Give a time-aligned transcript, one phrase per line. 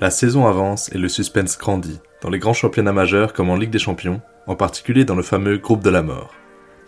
[0.00, 3.70] La saison avance et le suspense grandit, dans les grands championnats majeurs comme en Ligue
[3.70, 6.34] des Champions, en particulier dans le fameux groupe de la mort.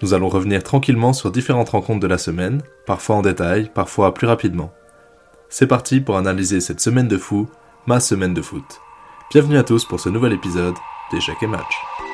[0.02, 4.26] Nous allons revenir tranquillement sur différentes rencontres de la semaine, parfois en détail, parfois plus
[4.26, 4.72] rapidement.
[5.48, 7.48] C'est parti pour analyser cette semaine de fou,
[7.86, 8.80] ma semaine de foot.
[9.30, 10.74] Bienvenue à tous pour ce nouvel épisode
[11.12, 12.05] d'Échecs et Match.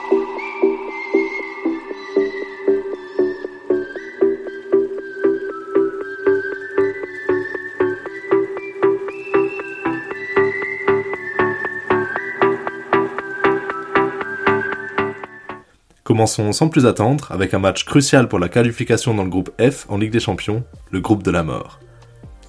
[16.05, 19.87] Commençons sans plus attendre avec un match crucial pour la qualification dans le groupe F
[19.89, 21.79] en Ligue des Champions, le groupe de la mort.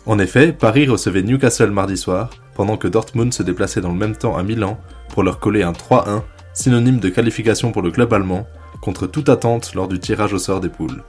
[0.07, 4.15] En effet, Paris recevait Newcastle mardi soir, pendant que Dortmund se déplaçait dans le même
[4.15, 6.23] temps à Milan pour leur coller un 3-1,
[6.55, 8.47] synonyme de qualification pour le club allemand,
[8.81, 11.03] contre toute attente lors du tirage au sort des poules.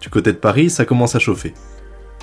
[0.00, 1.54] Du côté de Paris, ça commence à chauffer.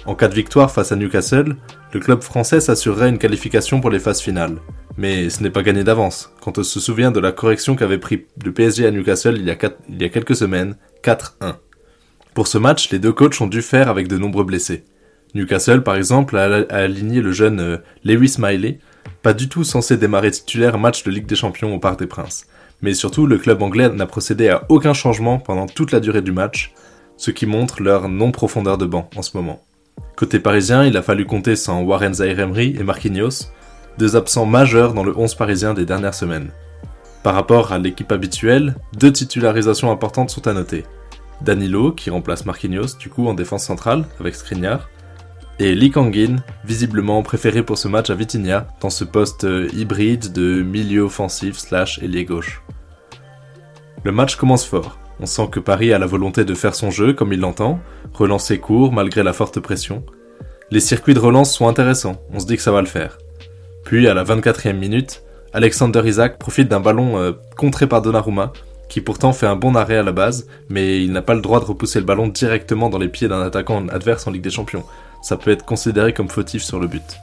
[0.10, 1.56] En cas de victoire face à Newcastle,
[1.94, 4.58] le club français s'assurerait une qualification pour les phases finales,
[4.98, 8.26] mais ce n'est pas gagné d'avance, quand on se souvient de la correction qu'avait pris
[8.44, 11.58] le PSG à Newcastle il y a, quelques semaines, 4-1.
[12.34, 14.84] Pour ce match, les deux coachs ont dû faire avec de nombreux blessés.
[15.36, 18.80] Newcastle, par exemple, a, aligné le jeune euh, Lewis Miley,
[19.22, 22.48] pas du tout censé démarrer titulaire match de Ligue des Champions au Parc des Princes.
[22.82, 26.32] Mais surtout, le club anglais n'a procédé à aucun changement pendant toute la durée du
[26.32, 26.74] match,
[27.16, 29.62] ce qui montre leur non-profondeur de banc en ce moment.
[30.16, 33.52] Côté parisien, il a fallu compter sans Warren Zaire-Emery et Marquinhos,
[33.98, 36.52] deux absents majeurs dans le 11 parisien des dernières semaines.
[37.24, 40.86] Par rapport à l'équipe habituelle, deux titularisations importantes sont à noter.
[41.42, 44.90] Danilo, qui remplace Marquinhos, du coup en défense centrale, avec Skriniar,
[45.60, 50.32] et Lee Kangin, visiblement préféré pour ce match à Vitinha, dans ce poste euh, hybride
[50.32, 52.62] de milieu offensif slash ailier gauche.
[54.04, 54.98] Le match commence fort.
[55.20, 57.80] On sent que Paris a la volonté de faire son jeu comme il l'entend,
[58.14, 60.04] relancer court malgré la forte pression.
[60.72, 63.18] Les circuits de relance sont intéressants, on se dit que ça va le faire.
[63.84, 68.54] Puis, à la 24e minute, Alexander Isaac profite d'un ballon euh, contré par Donnarumma,
[68.88, 71.60] qui pourtant fait un bon arrêt à la base, mais il n'a pas le droit
[71.60, 74.84] de repousser le ballon directement dans les pieds d'un attaquant adverse en Ligue des Champions.
[75.22, 77.18] Ça peut être considéré comme fautif sur le but.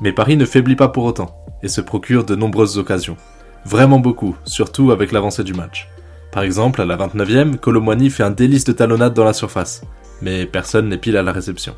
[0.00, 3.16] Mais Paris ne faiblit pas pour autant, et se procure de nombreuses occasions.
[3.64, 5.88] Vraiment beaucoup, surtout avec l'avancée du match.
[6.36, 9.80] Par exemple, à la 29e, Colomwani fait un délice de talonnade dans la surface,
[10.20, 11.74] mais personne n'est pile à la réception.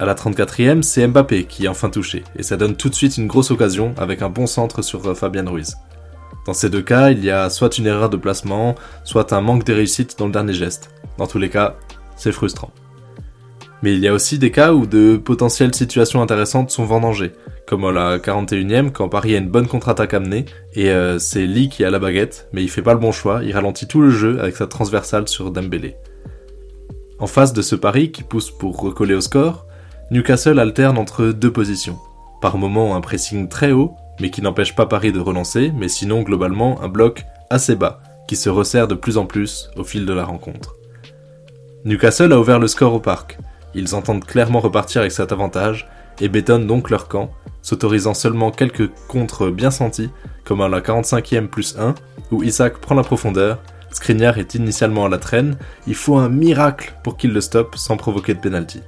[0.00, 3.16] À la 34e, c'est Mbappé qui est enfin touché, et ça donne tout de suite
[3.16, 5.76] une grosse occasion avec un bon centre sur euh, Fabien Ruiz.
[6.46, 8.74] Dans ces deux cas, il y a soit une erreur de placement,
[9.04, 10.90] soit un manque de réussite dans le dernier geste.
[11.16, 11.76] Dans tous les cas,
[12.16, 12.72] c'est frustrant.
[13.86, 17.30] Mais il y a aussi des cas où de potentielles situations intéressantes sont vendangées,
[17.68, 21.68] comme à la 41e quand Paris a une bonne contre-attaque amenée, et euh, c'est Lee
[21.68, 24.10] qui a la baguette, mais il fait pas le bon choix, il ralentit tout le
[24.10, 25.94] jeu avec sa transversale sur Dembélé.
[27.20, 29.68] En face de ce Paris qui pousse pour recoller au score,
[30.10, 32.00] Newcastle alterne entre deux positions.
[32.42, 36.22] Par moments un pressing très haut, mais qui n'empêche pas Paris de relancer, mais sinon
[36.22, 40.12] globalement un bloc assez bas, qui se resserre de plus en plus au fil de
[40.12, 40.74] la rencontre.
[41.84, 43.38] Newcastle a ouvert le score au parc.
[43.76, 45.86] Ils entendent clairement repartir avec cet avantage
[46.20, 50.10] et bétonnent donc leur camp, s'autorisant seulement quelques contres bien sentis,
[50.44, 51.94] comme à la 45e plus 1,
[52.32, 53.58] où Isaac prend la profondeur,
[53.92, 57.96] Skriniar est initialement à la traîne, il faut un miracle pour qu'il le stoppe sans
[57.96, 58.80] provoquer de penalty.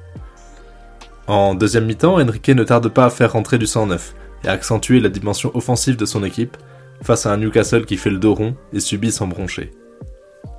[1.27, 5.01] En deuxième mi-temps, Enrique ne tarde pas à faire rentrer du 109 et à accentuer
[5.01, 6.57] la dimension offensive de son équipe
[7.03, 9.71] face à un Newcastle qui fait le dos rond et subit sans broncher.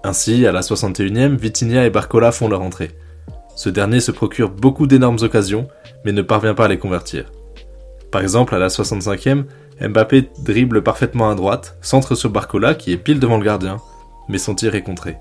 [0.03, 2.91] Ainsi, à la 61e, Vitinha et Barcola font leur entrée.
[3.59, 5.67] Ce dernier se procure beaucoup d'énormes occasions,
[6.05, 7.25] mais ne parvient pas à les convertir.
[8.09, 9.43] Par exemple, à la 65e,
[9.81, 13.75] Mbappé dribble parfaitement à droite, centre sur Barcola qui est pile devant le gardien,
[14.29, 15.17] mais son tir est contré.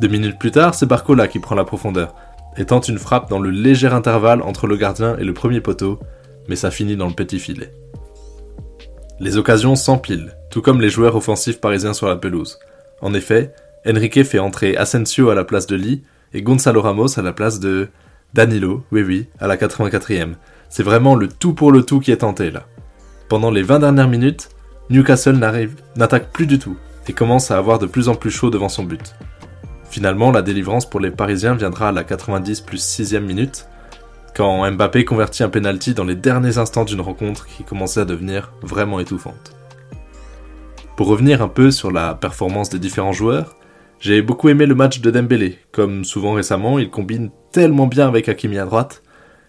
[0.00, 2.14] Deux minutes plus tard, c'est Barcola qui prend la profondeur,
[2.56, 5.98] et tente une frappe dans le léger intervalle entre le gardien et le premier poteau,
[6.48, 7.70] mais ça finit dans le petit filet.
[9.20, 12.60] Les occasions s'empilent, tout comme les joueurs offensifs parisiens sur la pelouse.
[13.02, 13.52] En effet,
[13.86, 16.02] Enrique fait entrer Asensio à la place de Lee
[16.34, 17.88] et Gonzalo Ramos à la place de
[18.34, 20.34] Danilo, oui oui, à la 84e.
[20.68, 22.66] C'est vraiment le tout pour le tout qui est tenté là.
[23.28, 24.50] Pendant les 20 dernières minutes,
[24.90, 25.38] Newcastle
[25.96, 26.76] n'attaque plus du tout
[27.08, 29.14] et commence à avoir de plus en plus chaud devant son but.
[29.90, 33.66] Finalement, la délivrance pour les Parisiens viendra à la 90 plus 6ème minute,
[34.36, 38.52] quand Mbappé convertit un penalty dans les derniers instants d'une rencontre qui commençait à devenir
[38.62, 39.56] vraiment étouffante.
[40.96, 43.56] Pour revenir un peu sur la performance des différents joueurs,
[44.00, 45.58] j'ai beaucoup aimé le match de Dembélé.
[45.72, 49.02] Comme souvent récemment, il combine tellement bien avec Hakimi à droite.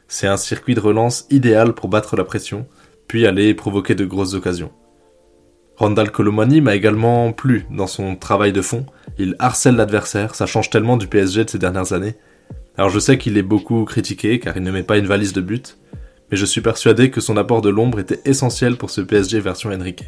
[0.08, 2.66] C'est un circuit de relance idéal pour battre la pression,
[3.08, 4.72] puis aller provoquer de grosses occasions.
[5.78, 8.88] Randall Colomani m'a également plu dans son travail de fond.
[9.20, 12.16] Il harcèle l'adversaire, ça change tellement du PSG de ces dernières années.
[12.76, 15.42] Alors je sais qu'il est beaucoup critiqué car il ne met pas une valise de
[15.42, 15.78] but,
[16.32, 19.72] mais je suis persuadé que son apport de l'ombre était essentiel pour ce PSG version
[19.72, 20.06] Enrique.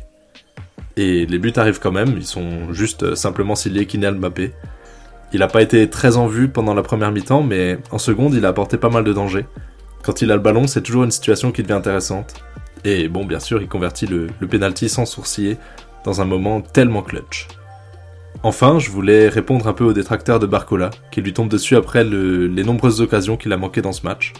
[0.97, 4.53] Et les buts arrivent quand même, ils sont juste simplement signés Kylian Mbappé.
[5.33, 8.45] Il n'a pas été très en vue pendant la première mi-temps, mais en seconde, il
[8.45, 9.45] a apporté pas mal de danger.
[10.03, 12.33] Quand il a le ballon, c'est toujours une situation qui devient intéressante.
[12.83, 15.57] Et bon, bien sûr, il convertit le, le penalty sans sourciller
[16.03, 17.47] dans un moment tellement clutch.
[18.43, 22.03] Enfin, je voulais répondre un peu aux détracteurs de Barcola, qui lui tombent dessus après
[22.03, 24.33] les nombreuses occasions qu'il a manquées dans ce match.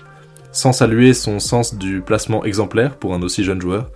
[0.52, 3.92] Sans saluer son sens du placement exemplaire pour un aussi jeune joueur,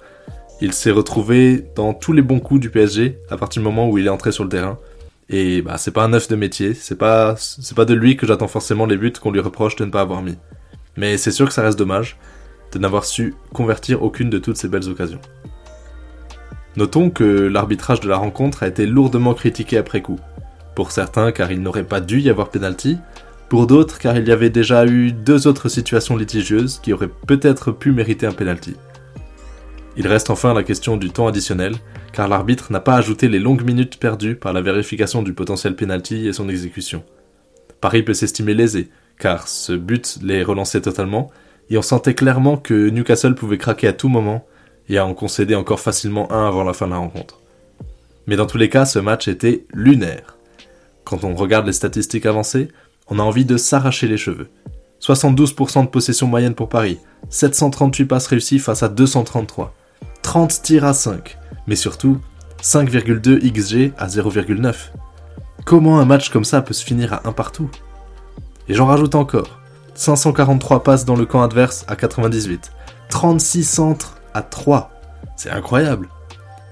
[0.62, 3.98] il s'est retrouvé dans tous les bons coups du PSG à partir du moment où
[3.98, 4.78] il est entré sur le terrain.
[5.30, 8.28] Et bah, c'est pas un neuf de métier, c'est pas, c'est pas de lui que
[8.28, 10.38] j'attends forcément les buts qu'on lui reproche de ne pas avoir mis.
[10.98, 12.18] Mais c'est sûr que ça reste dommage
[12.72, 15.20] de n'avoir su convertir aucune de toutes ces belles occasions.
[16.78, 20.20] Notons que l'arbitrage de la rencontre a été lourdement critiqué après coup.
[20.76, 22.98] Pour certains car il n'aurait pas dû y avoir pénalty,
[23.50, 27.72] pour d'autres car il y avait déjà eu deux autres situations litigieuses qui auraient peut-être
[27.72, 28.76] pu mériter un penalty.
[29.98, 31.76] Il reste enfin la question du temps additionnel,
[32.12, 36.28] car l'arbitre n'a pas ajouté les longues minutes perdues par la vérification du potentiel penalty
[36.28, 37.04] et son exécution.
[37.80, 38.90] Paris peut s'estimer lésé,
[39.20, 41.32] car ce but les relançait totalement,
[41.70, 44.46] et on sentait clairement que Newcastle pouvait craquer à tout moment
[44.90, 47.40] et à en concéder encore facilement un avant la fin de la rencontre.
[48.28, 50.38] Mais dans tous les cas, ce match était lunaire.
[51.06, 52.68] Quand on regarde les statistiques avancées,
[53.08, 54.50] on a envie de s'arracher les cheveux.
[55.02, 57.00] 72% de possession moyenne pour Paris,
[57.30, 59.74] 738 passes réussies face à 233,
[60.26, 61.38] 30 tirs à 5,
[61.68, 62.18] mais surtout
[62.60, 64.74] 5,2 XG à 0,9.
[65.66, 67.70] Comment un match comme ça peut se finir à un partout?
[68.68, 69.60] Et j'en rajoute encore.
[69.94, 72.72] 543 passes dans le camp adverse à 98,
[73.10, 74.90] 36 centres à 3.
[75.38, 76.10] C'est incroyable.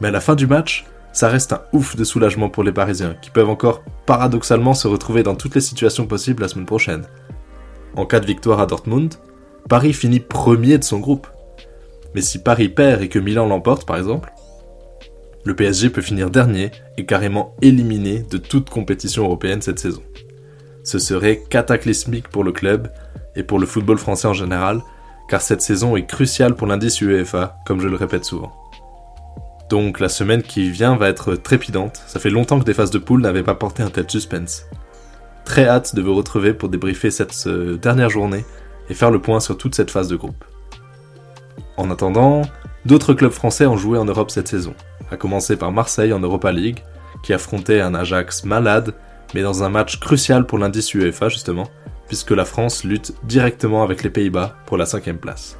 [0.02, 3.16] Mais à la fin du match, ça reste un ouf de soulagement pour les Parisiens,
[3.22, 7.06] qui peuvent encore paradoxalement se retrouver dans toutes les situations possibles la semaine prochaine.
[7.96, 9.14] En cas de victoire à Dortmund,
[9.70, 11.28] Paris finit premier de son groupe.
[12.16, 14.32] Mais si Paris perd et que Milan l'emporte, par exemple,
[15.46, 20.02] le PSG peut finir dernier et carrément éliminé de toute compétition européenne cette saison.
[20.84, 22.90] Ce serait cataclysmique pour le club
[23.36, 24.82] et pour le football français en général,
[25.28, 28.54] car cette saison est cruciale pour l'indice UEFA, comme je le répète souvent.
[29.70, 33.00] Donc la semaine qui vient va être trépidante, ça fait longtemps que des phases de
[33.00, 34.66] poule n'avaient pas porté un tel suspense.
[35.46, 38.46] Très hâte de vous retrouver pour débriefer cette euh, dernière journée
[38.90, 40.46] et faire le point sur toute cette phase de groupe.
[41.78, 42.44] En attendant,
[42.86, 44.76] d'autres clubs français ont joué en Europe cette saison,
[45.12, 46.84] à commencer par Marseille en Europa League,
[47.24, 48.94] qui affrontait un Ajax malade,
[49.34, 51.68] mais dans un match crucial pour l'indice UEFA justement,
[52.08, 55.58] puisque la France lutte directement avec les Pays-Bas pour la cinquième place.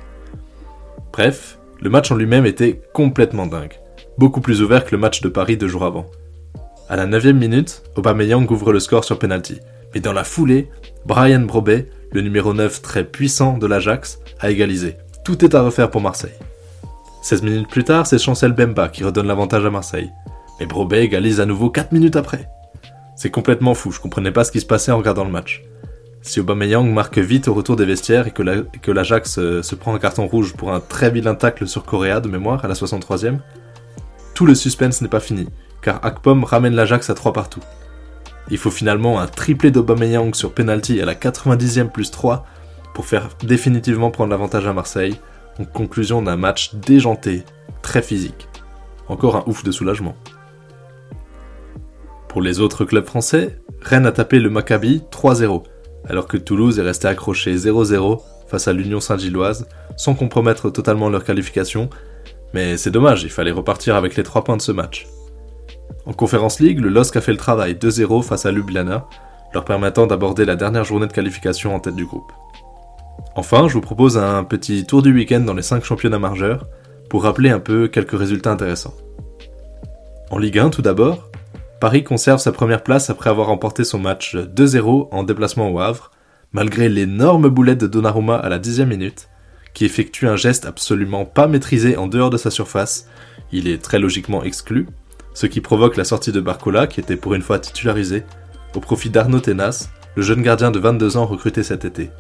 [1.12, 3.80] Bref, le match en lui-même était complètement dingue,
[4.18, 6.06] beaucoup plus ouvert que le match de Paris deux jours avant.
[6.90, 9.60] À la 9 minute, Aubameyang ouvre le score sur penalty,
[9.94, 10.70] mais dans la foulée,
[11.06, 14.98] Brian Brobet, le numéro 9 très puissant de l'Ajax, a égalisé.
[15.24, 16.34] Tout est à refaire pour Marseille.
[17.22, 20.12] 16 minutes plus tard, c'est Chancel Bemba qui redonne l'avantage à Marseille.
[20.60, 22.50] Mais Brobet égalise à nouveau 4 minutes après.
[23.16, 25.64] C'est complètement fou, je comprenais pas ce qui se passait en regardant le match.
[26.22, 30.00] Si Aubameyang marque vite au retour des vestiaires et que l'Ajax euh, se prend un
[30.00, 33.38] carton rouge pour un très vilain tacle sur Correa de mémoire à la 63e,
[34.34, 35.48] tout le suspense n'est pas fini,
[35.82, 37.62] car Akpom ramène l'Ajax à 3 partout.
[38.50, 42.46] Il faut finalement un triplé d'Aubameyang sur penalty à la 90e plus 3
[42.94, 45.16] pour faire définitivement prendre l'avantage à Marseille,
[45.60, 47.44] en conclusion d'un match déjanté,
[47.82, 48.48] très physique.
[49.08, 50.16] Encore un ouf de soulagement.
[52.28, 55.64] Pour les autres clubs français, Rennes a tapé le Maccabi 3-0,
[56.08, 61.24] alors que Toulouse est resté accroché 0-0 face à l'Union Saint-Gilloise, sans compromettre totalement leur
[61.24, 61.90] qualification,
[62.54, 65.08] mais c'est dommage, il fallait repartir avec les 3 points de ce match.
[66.06, 69.08] En Conférence League, le LOSC a fait le travail 2-0 face à Ljubljana,
[69.54, 72.32] leur permettant d'aborder la dernière journée de qualification en tête du groupe.
[73.36, 76.68] Enfin, je vous propose un petit tour du week-end dans les 5 championnats majeurs
[77.10, 78.94] pour rappeler un peu quelques résultats intéressants.
[80.30, 81.30] En Ligue 1 tout d'abord,
[81.80, 86.12] Paris conserve sa première place après avoir remporté son match 2-0 en déplacement au Havre,
[86.52, 89.30] malgré l'énorme boulette de Donnarumma à la dixième minute,
[89.74, 93.08] qui effectue un geste absolument pas maîtrisé en dehors de sa surface,
[93.52, 94.88] il est très logiquement exclu,
[95.34, 98.24] ce qui provoque la sortie de Barcola, qui était pour une fois titularisé,
[98.76, 102.12] au profit d'Arnaud Tenas, le jeune gardien de 22 ans recruté cet été.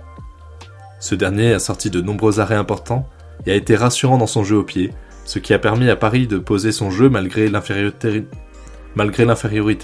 [1.03, 3.09] Ce dernier a sorti de nombreux arrêts importants
[3.45, 4.91] et a été rassurant dans son jeu au pied,
[5.25, 8.23] ce qui a permis à Paris de poser son jeu malgré l'infériorité,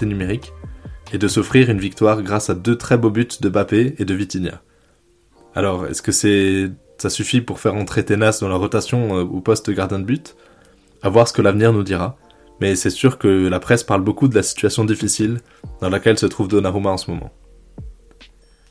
[0.06, 0.54] numérique
[1.12, 4.14] et de s'offrir une victoire grâce à deux très beaux buts de Bappé et de
[4.14, 4.62] Vitinha.
[5.54, 9.68] Alors, est-ce que ça suffit pour faire entrer Tenas dans la rotation euh, au poste
[9.68, 10.36] gardien de but?
[11.02, 12.16] À voir ce que l'avenir nous dira
[12.62, 15.40] mais c'est sûr que la presse parle beaucoup de la situation difficile
[15.80, 17.30] dans laquelle se trouve Donnarumma en ce moment.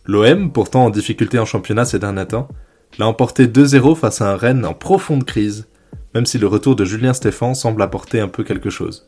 [0.10, 2.48] L'OM, pourtant en difficulté en championnat ces derniers temps,
[2.98, 5.68] l'a emporté 2-0 face à un Rennes en profonde crise,
[6.16, 9.08] même si le retour de Julien Stéphan semble apporter un peu quelque chose.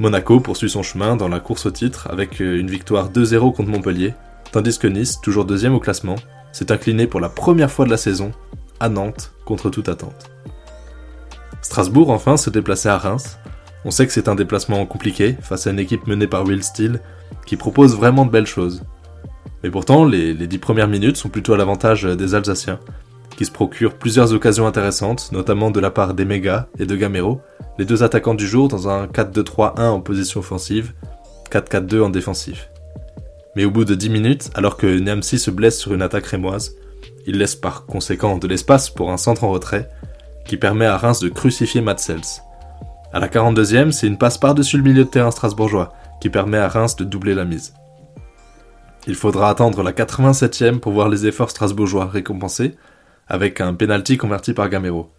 [0.00, 3.70] Monaco poursuit son chemin dans la course au titre avec euh, une victoire 2-0 contre
[3.70, 4.14] Montpellier,
[4.50, 6.16] tandis que Nice, toujours deuxième au classement,
[6.50, 8.32] s'est incliné pour la première fois de la saison
[8.80, 10.28] à Nantes contre toute attente.
[11.60, 13.38] Strasbourg enfin se déplaçait à Reims.
[13.84, 16.98] On sait que c'est un déplacement compliqué face à une équipe menée par Will Steele
[17.46, 18.82] qui propose vraiment de belles choses.
[19.62, 22.80] Mais pourtant, les, dix premières minutes sont plutôt à l'avantage des Alsaciens,
[23.36, 27.40] qui se procurent plusieurs occasions intéressantes, notamment de la part d'Emega et de Gamero,
[27.78, 30.92] les deux attaquants du jour dans un 4-2-3-1 en position offensive,
[31.50, 32.68] 4-4-2 en défensif.
[33.54, 36.74] Mais au bout de 10 minutes, alors que Niamsi se blesse sur une attaque rémoise,
[37.26, 39.88] il laisse par conséquent de l'espace pour un centre en retrait,
[40.44, 42.20] qui permet à Reims de crucifier Matsels.
[43.12, 46.68] À la 42e, c'est une passe par-dessus le milieu de terrain strasbourgeois, qui permet à
[46.68, 47.74] Reims de doubler la mise.
[49.06, 52.76] Il faudra attendre la 87e pour voir les efforts strasbourgeois récompensés,
[53.28, 55.10] avec un penalty converti par Gamero.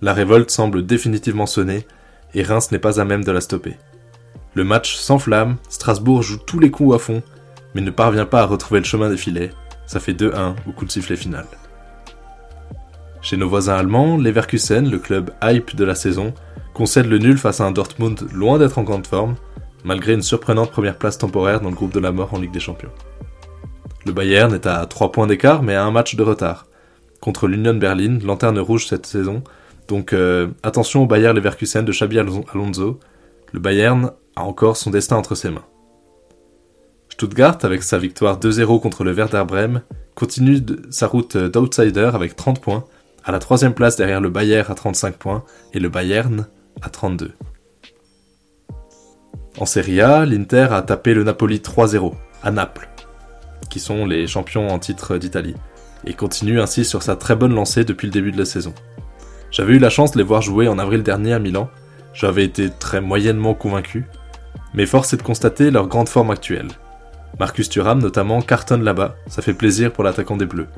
[0.00, 1.86] La révolte semble définitivement sonner,
[2.34, 3.76] et Reims n'est pas à même de la stopper.
[4.54, 7.22] Le match s'enflamme, Strasbourg joue tous les coups à fond,
[7.74, 9.50] mais ne parvient pas à retrouver le chemin des filets.
[9.86, 11.46] Ça fait 2-1 au coup de sifflet final.
[13.22, 16.34] Chez nos voisins allemands, Leverkusen, le club hype de la saison,
[16.74, 19.36] concède le nul face à un Dortmund loin d'être en grande forme,
[19.84, 22.60] malgré une surprenante première place temporaire dans le groupe de la mort en Ligue des
[22.60, 22.92] Champions.
[24.06, 26.66] Le Bayern est à 3 points d'écart mais à un match de retard,
[27.20, 29.42] contre l'Union Berlin, lanterne rouge cette saison.
[29.88, 32.98] Donc euh, attention au Bayern Leverkusen de Xabi Alonso.
[33.52, 35.64] Le Bayern a encore son destin entre ses mains.
[37.10, 39.82] Stuttgart, avec sa victoire 2-0 contre le Werder Bremen,
[40.14, 40.60] continue
[40.90, 42.84] sa route d'outsider avec 30 points,
[43.24, 46.46] à la troisième place derrière le Bayern à 35 points et le Bayern
[46.80, 47.32] à 32.
[49.58, 52.88] En Serie A, l'Inter a tapé le Napoli 3-0 à Naples,
[53.68, 55.54] qui sont les champions en titre d'Italie
[56.06, 58.74] et continue ainsi sur sa très bonne lancée depuis le début de la saison.
[59.50, 61.68] J'avais eu la chance de les voir jouer en avril dernier à Milan,
[62.14, 64.06] j'avais été très moyennement convaincu,
[64.72, 66.68] mais force est de constater leur grande forme actuelle.
[67.38, 70.68] Marcus Thuram notamment cartonne là-bas, ça fait plaisir pour l'attaquant des Bleus.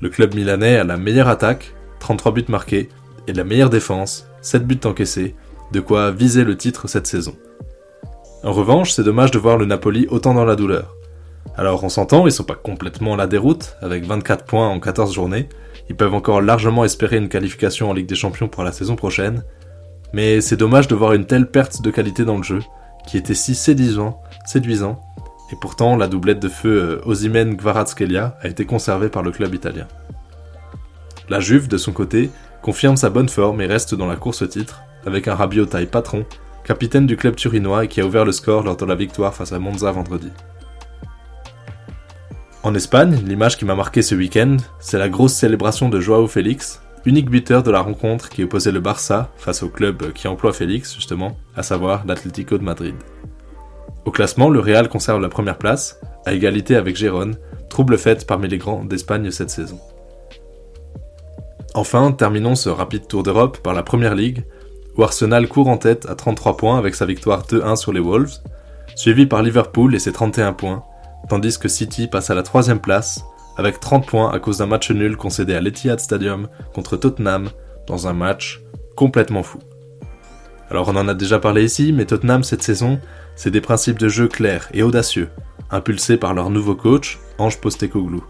[0.00, 2.88] Le club milanais a la meilleure attaque, 33 buts marqués,
[3.26, 5.34] et la meilleure défense, 7 buts encaissés,
[5.72, 7.36] de quoi viser le titre cette saison.
[8.42, 10.96] En revanche, c'est dommage de voir le Napoli autant dans la douleur.
[11.56, 15.12] Alors on s'entend, ils sont pas complètement à la déroute, avec 24 points en 14
[15.12, 15.48] journées,
[15.90, 19.44] ils peuvent encore largement espérer une qualification en Ligue des Champions pour la saison prochaine,
[20.14, 22.60] mais c'est dommage de voir une telle perte de qualité dans le jeu,
[23.06, 25.02] qui était si séduisant, séduisant,
[25.52, 29.54] et pourtant la doublette de feu euh, Osimen Gvaratskelia a été conservée par le club
[29.54, 29.86] italien.
[31.28, 32.30] La Juve, de son côté,
[32.62, 35.86] confirme sa bonne forme et reste dans la course au titre, avec un Rabiot taille
[35.86, 36.24] patron,
[36.64, 39.52] capitaine du club turinois et qui a ouvert le score lors de la victoire face
[39.52, 40.30] à Monza vendredi.
[42.62, 46.82] En Espagne, l'image qui m'a marqué ce week-end, c'est la grosse célébration de Joao Félix,
[47.06, 50.94] unique buteur de la rencontre qui opposait le Barça face au club qui emploie Félix,
[50.94, 52.94] justement, à savoir l'Atlético de Madrid.
[54.04, 57.36] Au classement, le Real conserve la première place, à égalité avec Gérone,
[57.70, 59.80] trouble fête parmi les grands d'Espagne cette saison.
[61.74, 64.44] Enfin, terminons ce rapide tour d'Europe par la Première Ligue,
[65.02, 68.40] Arsenal court en tête à 33 points avec sa victoire 2-1 sur les Wolves,
[68.96, 70.84] suivi par Liverpool et ses 31 points,
[71.28, 73.24] tandis que City passe à la troisième place
[73.56, 77.50] avec 30 points à cause d'un match nul concédé à l'Etihad Stadium contre Tottenham
[77.86, 78.62] dans un match
[78.96, 79.58] complètement fou.
[80.70, 83.00] Alors on en a déjà parlé ici, mais Tottenham cette saison,
[83.34, 85.28] c'est des principes de jeu clairs et audacieux,
[85.70, 88.24] impulsés par leur nouveau coach, Ange Postecoglou.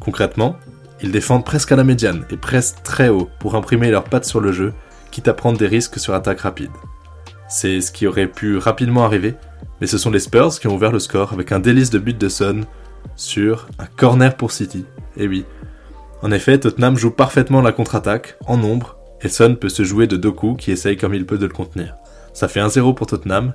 [0.00, 0.56] Concrètement,
[1.02, 4.40] ils défendent presque à la médiane et pressent très haut pour imprimer leurs pattes sur
[4.40, 4.72] le jeu,
[5.16, 6.70] quitte à prendre des risques sur attaque rapide.
[7.48, 9.34] C'est ce qui aurait pu rapidement arriver
[9.80, 12.18] mais ce sont les Spurs qui ont ouvert le score avec un délice de but
[12.18, 12.66] de Son
[13.14, 14.84] sur un corner pour City.
[15.16, 15.46] Et eh oui.
[16.20, 20.16] En effet, Tottenham joue parfaitement la contre-attaque, en nombre, et Son peut se jouer de
[20.16, 21.94] Doku qui essaye comme il peut de le contenir.
[22.34, 23.54] Ça fait 1-0 pour Tottenham,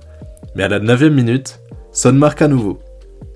[0.56, 1.60] mais à la 9 minute,
[1.92, 2.80] Son marque à nouveau,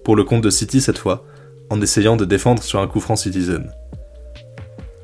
[0.04, 1.26] pour le compte de City cette fois,
[1.70, 3.72] en essayant de défendre sur un coup franc Citizen.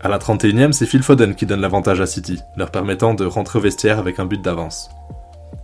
[0.04, 3.60] À la 31e, c'est Phil Foden qui donne l'avantage à City, leur permettant de rentrer
[3.60, 4.90] au vestiaire avec un but d'avance.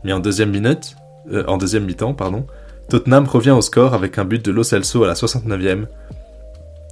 [0.04, 0.96] Mais en deuxième minute,
[1.32, 2.16] euh, mi-temps,
[2.88, 5.88] Tottenham revient au score avec un but de Lo Celso à la 69e,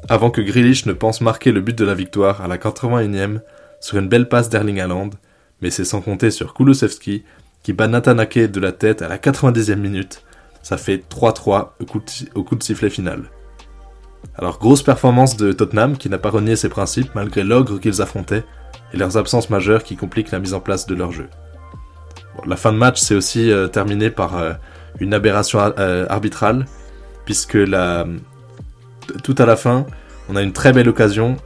[0.09, 3.41] avant que Grealish ne pense marquer le but de la victoire à la 81e
[3.79, 5.11] sur une belle passe d'Erling Haaland,
[5.61, 7.25] mais c'est sans compter sur Kulusevski
[7.61, 10.23] qui bat Natanake de la tête à la 90e minute.
[10.63, 11.73] Ça fait 3-3
[12.35, 13.25] au coup de sifflet final.
[14.37, 18.43] Alors grosse performance de Tottenham qui n'a pas renié ses principes malgré l'ogre qu'ils affrontaient
[18.93, 21.27] et leurs absences majeures qui compliquent la mise en place de leur jeu
[22.45, 24.53] la fin de match s'est aussi euh, terminée par euh,
[24.99, 26.65] une aberration euh, arbitrale,
[27.25, 27.57] puisque
[29.23, 29.85] tout à la fin,
[30.27, 31.37] On a une très belle occasion.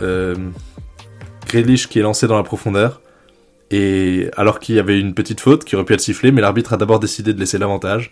[1.47, 3.01] Grealish qui est lancé dans la profondeur.
[3.71, 6.73] Et alors qu'il y avait une petite faute qui aurait pu être sifflée, mais l'arbitre
[6.73, 8.11] a d'abord décidé de laisser l'avantage.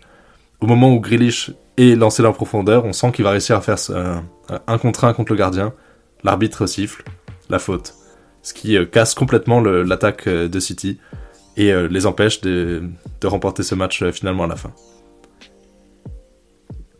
[0.60, 3.60] Au moment où Grealish est lancé dans la profondeur, on sent qu'il va réussir à
[3.60, 3.78] faire
[4.66, 5.72] un contre un contre le gardien.
[6.24, 7.04] L'arbitre siffle
[7.48, 7.94] la faute.
[8.42, 10.98] Ce qui euh, casse complètement l'attaque euh, de City
[11.56, 12.82] et euh, les empêche de,
[13.20, 14.72] de remporter ce match finalement à la fin.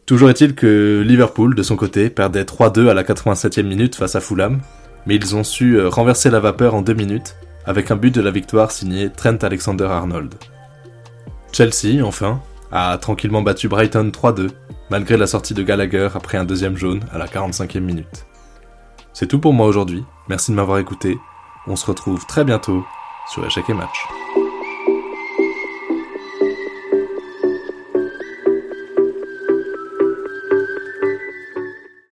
[0.06, 4.20] Toujours est-il que Liverpool, de son côté, perdait 3-2 à la 87e minute face à
[4.20, 4.60] Fulham,
[5.06, 7.36] mais ils ont su renverser la vapeur en deux minutes
[7.66, 10.34] avec un but de la victoire signé Trent Alexander-Arnold.
[11.52, 12.40] Chelsea, enfin,
[12.72, 14.50] a tranquillement battu Brighton 3-2,
[14.90, 18.26] malgré la sortie de Gallagher après un deuxième jaune à la 45e minute.
[19.12, 21.18] C'est tout pour moi aujourd'hui, merci de m'avoir écouté,
[21.66, 22.84] on se retrouve très bientôt
[23.32, 24.06] sur Échec et Match.